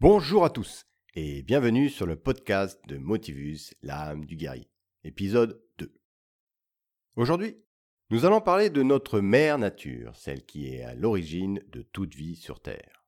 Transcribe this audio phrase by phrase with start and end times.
[0.00, 4.70] Bonjour à tous et bienvenue sur le podcast de Motivus, l'âme du guerrier,
[5.04, 5.94] épisode 2.
[7.16, 7.62] Aujourd'hui,
[8.08, 12.36] nous allons parler de notre mère nature, celle qui est à l'origine de toute vie
[12.36, 13.04] sur Terre,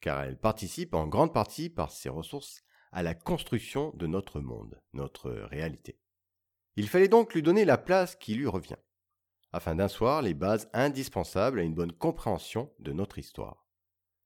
[0.00, 4.80] car elle participe en grande partie par ses ressources à la construction de notre monde,
[4.94, 6.00] notre réalité.
[6.76, 8.80] Il fallait donc lui donner la place qui lui revient,
[9.52, 13.63] afin d'asseoir les bases indispensables à une bonne compréhension de notre histoire.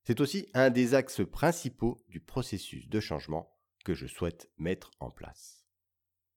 [0.09, 3.55] C'est aussi un des axes principaux du processus de changement
[3.85, 5.67] que je souhaite mettre en place.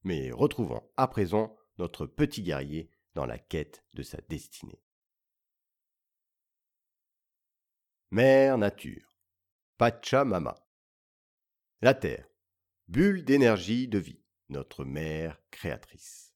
[0.02, 4.84] Mais retrouvons à présent notre petit guerrier dans la quête de sa destinée.
[8.10, 9.16] Mère Nature,
[9.78, 10.68] Pachamama.
[11.80, 12.28] La Terre,
[12.88, 16.34] bulle d'énergie de vie, notre mère créatrice.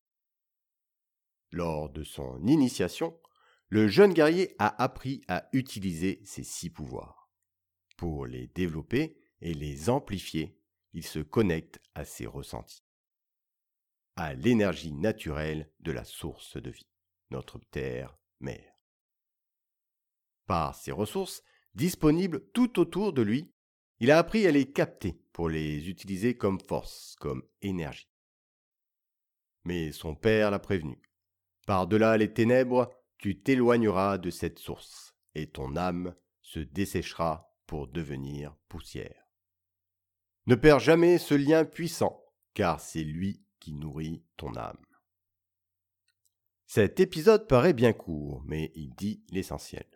[1.52, 3.20] Lors de son initiation,
[3.68, 7.25] le jeune guerrier a appris à utiliser ses six pouvoirs.
[7.96, 10.59] Pour les développer et les amplifier,
[10.92, 12.84] il se connecte à ses ressentis,
[14.16, 16.89] à l'énergie naturelle de la source de vie,
[17.30, 18.72] notre terre-mère.
[20.47, 21.42] Par ces ressources,
[21.74, 23.52] disponibles tout autour de lui,
[23.98, 28.11] il a appris à les capter pour les utiliser comme force, comme énergie.
[29.64, 31.00] Mais son père l'a prévenu.
[31.67, 38.56] Par-delà les ténèbres, tu t'éloigneras de cette source, et ton âme se desséchera pour devenir
[38.69, 39.27] poussière.
[40.47, 44.84] Ne perds jamais ce lien puissant, car c'est lui qui nourrit ton âme.
[46.67, 49.86] Cet épisode paraît bien court, mais il dit l'essentiel.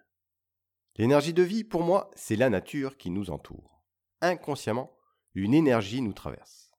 [0.96, 3.82] L'énergie de vie, pour moi, c'est la nature qui nous entoure.
[4.20, 4.96] Inconsciemment,
[5.34, 6.72] une énergie nous traverse.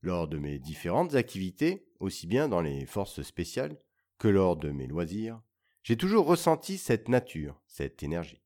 [0.00, 3.78] Lors de mes différentes activités, aussi bien dans les forces spéciales
[4.18, 5.40] que lors de mes loisirs,
[5.82, 8.42] j'ai toujours ressenti cette nature, cette énergie.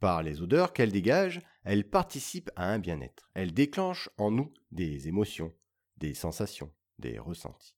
[0.00, 3.30] Par les odeurs qu'elle dégage, elle participe à un bien-être.
[3.34, 5.52] Elle déclenche en nous des émotions,
[5.96, 7.74] des sensations, des ressentis.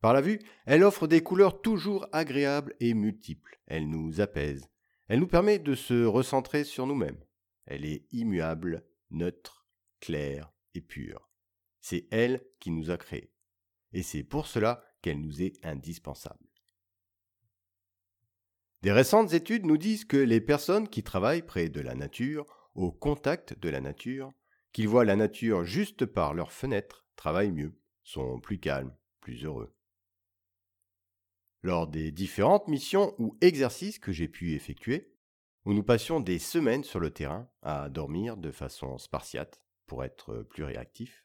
[0.00, 3.58] Par la vue, elle offre des couleurs toujours agréables et multiples.
[3.66, 4.68] Elle nous apaise.
[5.08, 7.24] Elle nous permet de se recentrer sur nous-mêmes.
[7.64, 9.66] Elle est immuable, neutre,
[10.00, 11.30] claire et pure.
[11.80, 13.32] C'est elle qui nous a créés.
[13.92, 16.53] Et c'est pour cela qu'elle nous est indispensable.
[18.84, 22.92] Des récentes études nous disent que les personnes qui travaillent près de la nature, au
[22.92, 24.30] contact de la nature,
[24.74, 29.74] qu'ils voient la nature juste par leurs fenêtres, travaillent mieux, sont plus calmes, plus heureux.
[31.62, 35.14] Lors des différentes missions ou exercices que j'ai pu effectuer,
[35.64, 40.42] où nous passions des semaines sur le terrain à dormir de façon spartiate pour être
[40.42, 41.24] plus réactif,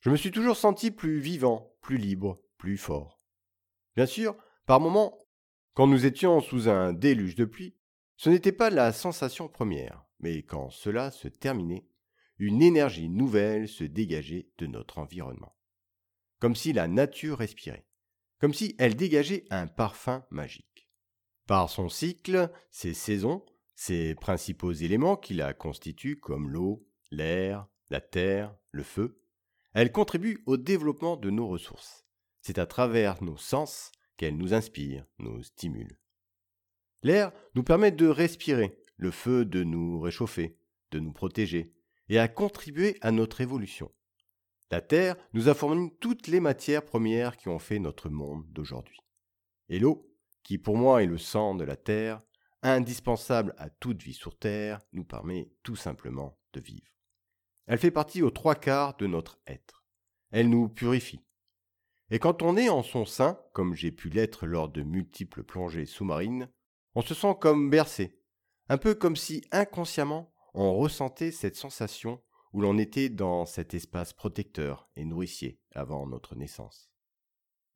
[0.00, 3.18] je me suis toujours senti plus vivant, plus libre, plus fort.
[3.96, 5.16] Bien sûr, par moments,
[5.74, 7.76] quand nous étions sous un déluge de pluie,
[8.16, 11.86] ce n'était pas la sensation première, mais quand cela se terminait,
[12.38, 15.56] une énergie nouvelle se dégageait de notre environnement.
[16.38, 17.86] Comme si la nature respirait,
[18.40, 20.88] comme si elle dégageait un parfum magique.
[21.46, 23.44] Par son cycle, ses saisons,
[23.74, 29.22] ses principaux éléments qui la constituent comme l'eau, l'air, la terre, le feu,
[29.72, 32.06] elle contribue au développement de nos ressources.
[32.40, 35.98] C'est à travers nos sens qu'elle nous inspire, nous stimule.
[37.02, 40.58] L'air nous permet de respirer, le feu de nous réchauffer,
[40.90, 41.72] de nous protéger,
[42.10, 43.90] et à contribuer à notre évolution.
[44.70, 48.98] La Terre nous a fourni toutes les matières premières qui ont fait notre monde d'aujourd'hui.
[49.70, 52.20] Et l'eau, qui pour moi est le sang de la Terre,
[52.62, 56.92] indispensable à toute vie sur Terre, nous permet tout simplement de vivre.
[57.64, 59.86] Elle fait partie aux trois quarts de notre être.
[60.30, 61.24] Elle nous purifie,
[62.10, 65.86] et quand on est en son sein, comme j'ai pu l'être lors de multiples plongées
[65.86, 66.48] sous-marines,
[66.94, 68.18] on se sent comme bercé,
[68.68, 72.20] un peu comme si inconsciemment on ressentait cette sensation
[72.52, 76.90] où l'on était dans cet espace protecteur et nourricier avant notre naissance.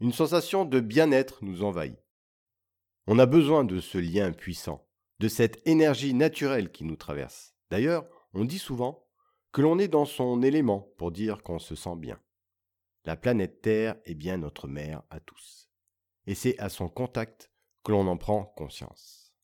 [0.00, 1.97] Une sensation de bien-être nous envahit.
[3.06, 4.89] On a besoin de ce lien puissant,
[5.21, 7.54] de cette énergie naturelle qui nous traverse.
[7.71, 9.07] D'ailleurs, on dit souvent
[9.53, 12.19] que l'on est dans son élément pour dire qu'on se sent bien.
[13.04, 15.71] La planète Terre est bien notre mère à tous.
[16.27, 17.51] Et c'est à son contact
[17.84, 19.34] que l'on en prend conscience.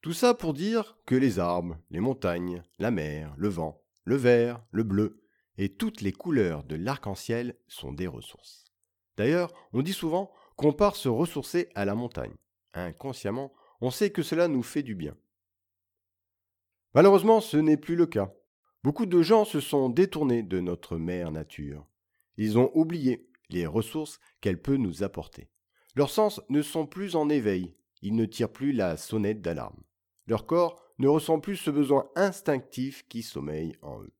[0.00, 4.64] Tout ça pour dire que les arbres, les montagnes, la mer, le vent, le vert,
[4.70, 5.22] le bleu
[5.58, 8.72] et toutes les couleurs de l'arc-en-ciel sont des ressources.
[9.16, 12.34] D'ailleurs, on dit souvent qu'on part se ressourcer à la montagne.
[12.74, 15.16] Inconsciemment, on sait que cela nous fait du bien.
[16.94, 18.32] Malheureusement, ce n'est plus le cas.
[18.84, 21.86] Beaucoup de gens se sont détournés de notre mère nature.
[22.38, 25.50] Ils ont oublié les ressources qu'elle peut nous apporter.
[25.96, 29.82] Leurs sens ne sont plus en éveil, ils ne tirent plus la sonnette d'alarme.
[30.26, 34.12] Leur corps ne ressentent plus ce besoin instinctif qui sommeille en eux.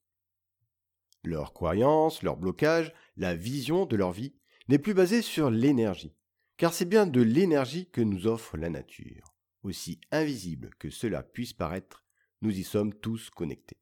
[1.23, 4.35] Leurs croyances, leur blocage, la vision de leur vie
[4.69, 6.15] n'est plus basée sur l'énergie,
[6.57, 9.35] car c'est bien de l'énergie que nous offre la nature.
[9.63, 12.05] Aussi invisible que cela puisse paraître,
[12.43, 13.79] nous y sommes tous connectés.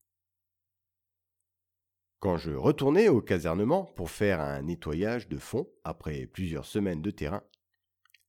[2.27, 7.13] Quand je retournais au casernement pour faire un nettoyage de fond après plusieurs semaines de
[7.13, 7.45] terrain,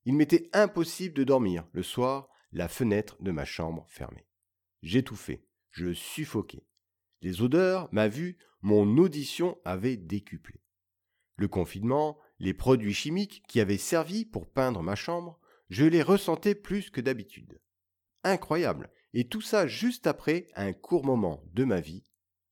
[0.05, 4.27] il m'était impossible de dormir le soir, la fenêtre de ma chambre fermée.
[4.83, 6.67] J'étouffais, je suffoquais.
[7.23, 10.61] Les odeurs, ma vue, mon audition avaient décuplé.
[11.35, 15.39] Le confinement, les produits chimiques qui avaient servi pour peindre ma chambre,
[15.71, 17.59] je les ressentais plus que d'habitude.
[18.23, 22.03] Incroyable, et tout ça juste après un court moment de ma vie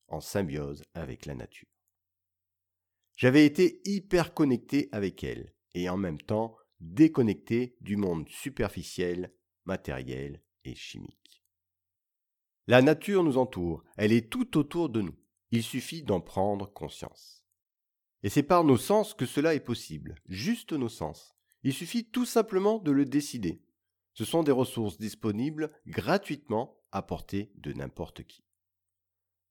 [0.08, 1.68] en symbiose avec la nature.
[3.16, 9.32] J'avais été hyper connecté avec elle, et en même temps déconnecté du monde superficiel,
[9.64, 11.42] matériel et chimique.
[12.66, 15.14] La nature nous entoure, elle est tout autour de nous.
[15.50, 17.44] Il suffit d'en prendre conscience.
[18.22, 21.36] Et c'est par nos sens que cela est possible, juste nos sens.
[21.62, 23.62] Il suffit tout simplement de le décider.
[24.14, 28.45] Ce sont des ressources disponibles gratuitement à portée de n'importe qui.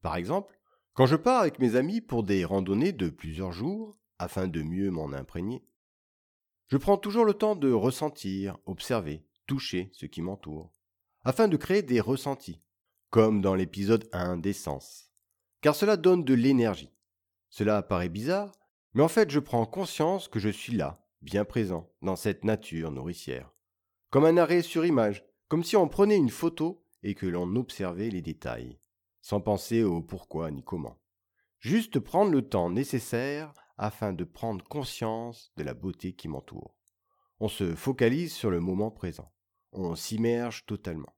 [0.06, 0.60] Par exemple,
[0.94, 4.92] quand je pars avec mes amis pour des randonnées de plusieurs jours, afin de mieux
[4.92, 5.66] m'en imprégner,
[6.68, 10.72] je prends toujours le temps de ressentir, observer, toucher ce qui m'entoure,
[11.24, 12.62] afin de créer des ressentis,
[13.10, 15.10] comme dans l'épisode 1 des sens.
[15.62, 16.94] Car cela donne de l'énergie.
[17.50, 18.52] Cela paraît bizarre,
[18.94, 22.92] mais en fait je prends conscience que je suis là, bien présent, dans cette nature
[22.92, 23.52] nourricière.
[24.12, 28.12] Comme un arrêt sur image, comme si on prenait une photo et que l'on observait
[28.12, 28.78] les détails,
[29.26, 31.00] sans penser au pourquoi ni comment.
[31.58, 36.76] Juste prendre le temps nécessaire afin de prendre conscience de la beauté qui m'entoure.
[37.40, 39.32] On se focalise sur le moment présent
[39.76, 41.16] on s'immerge totalement.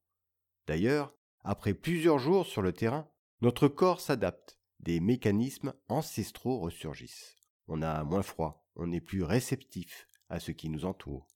[0.67, 1.13] D'ailleurs,
[1.43, 3.07] après plusieurs jours sur le terrain,
[3.41, 7.35] notre corps s'adapte, des mécanismes ancestraux ressurgissent.
[7.67, 11.27] On a moins froid, on est plus réceptif à ce qui nous entoure.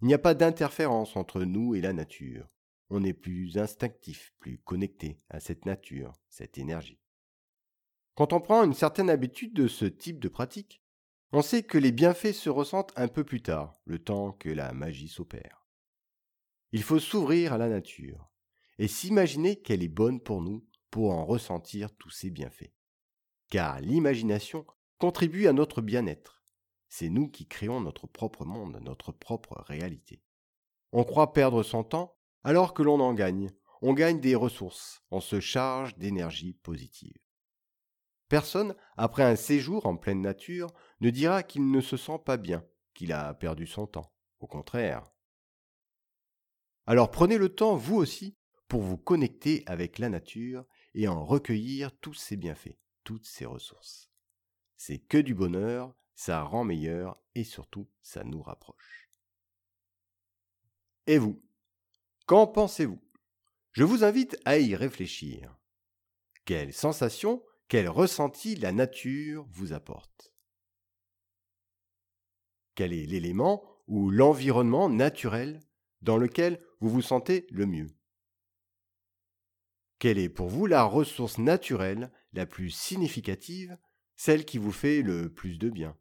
[0.00, 2.48] Il n'y a pas d'interférence entre nous et la nature.
[2.94, 7.00] On est plus instinctif, plus connecté à cette nature, cette énergie.
[8.14, 10.82] Quand on prend une certaine habitude de ce type de pratique,
[11.32, 14.74] on sait que les bienfaits se ressentent un peu plus tard, le temps que la
[14.74, 15.66] magie s'opère.
[16.72, 18.30] Il faut s'ouvrir à la nature
[18.76, 22.74] et s'imaginer qu'elle est bonne pour nous pour en ressentir tous ses bienfaits.
[23.48, 24.66] Car l'imagination
[24.98, 26.42] contribue à notre bien-être.
[26.90, 30.22] C'est nous qui créons notre propre monde, notre propre réalité.
[30.92, 33.50] On croit perdre son temps alors que l'on en gagne.
[33.80, 37.18] On gagne des ressources, on se charge d'énergie positive.
[38.28, 40.68] Personne, après un séjour en pleine nature,
[41.00, 44.14] ne dira qu'il ne se sent pas bien, qu'il a perdu son temps.
[44.40, 45.12] Au contraire,
[46.86, 48.36] alors prenez le temps, vous aussi,
[48.66, 50.64] pour vous connecter avec la nature
[50.94, 54.10] et en recueillir tous ses bienfaits, toutes ses ressources.
[54.76, 59.10] C'est que du bonheur, ça rend meilleur et surtout ça nous rapproche.
[61.06, 61.40] Et vous?
[62.32, 62.98] Qu'en pensez-vous?
[63.72, 65.54] Je vous invite à y réfléchir.
[66.46, 70.32] Quelle sensation, quel ressenti la nature vous apporte?
[72.74, 75.60] Quel est l'élément ou l'environnement naturel
[76.00, 77.94] dans lequel vous vous sentez le mieux?
[79.98, 83.76] Quelle est pour vous la ressource naturelle la plus significative,
[84.16, 85.98] celle qui vous fait le plus de bien?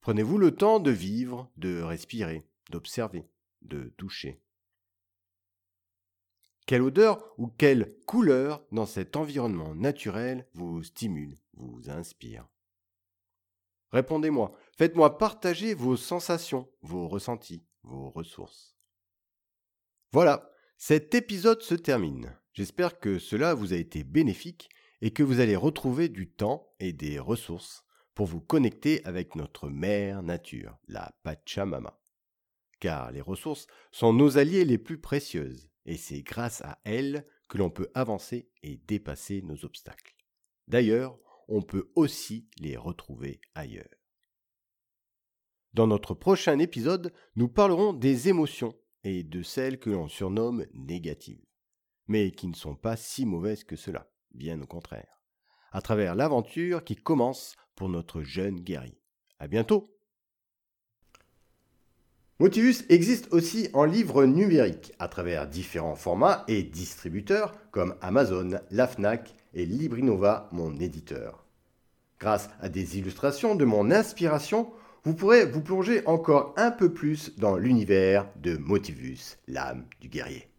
[0.00, 3.29] Prenez-vous le temps de vivre, de respirer, d'observer,
[3.62, 4.42] de toucher.
[6.66, 12.46] Quelle odeur ou quelle couleur dans cet environnement naturel vous stimule, vous inspire?
[13.92, 18.76] Répondez-moi, faites-moi partager vos sensations, vos ressentis vos ressources.
[20.12, 22.36] Voilà, cet épisode se termine.
[22.52, 24.68] J'espère que cela vous a été bénéfique
[25.00, 29.68] et que vous allez retrouver du temps et des ressources pour vous connecter avec notre
[29.68, 31.98] mère nature, la Pachamama.
[32.80, 37.58] Car les ressources sont nos alliés les plus précieuses, et c'est grâce à elles que
[37.58, 40.14] l'on peut avancer et dépasser nos obstacles.
[40.68, 41.18] D'ailleurs,
[41.48, 43.88] on peut aussi les retrouver ailleurs.
[45.74, 51.44] Dans notre prochain épisode, nous parlerons des émotions et de celles que l'on surnomme négatives,
[52.06, 55.20] mais qui ne sont pas si mauvaises que cela, bien au contraire,
[55.72, 59.00] à travers l'aventure qui commence pour notre jeune guerrier.
[59.38, 59.99] À bientôt!
[62.40, 68.86] Motivus existe aussi en livre numérique à travers différents formats et distributeurs comme Amazon, la
[68.86, 71.44] FNAC et Librinova, mon éditeur.
[72.18, 74.70] Grâce à des illustrations de mon inspiration,
[75.04, 80.49] vous pourrez vous plonger encore un peu plus dans l'univers de Motivus, l'âme du guerrier.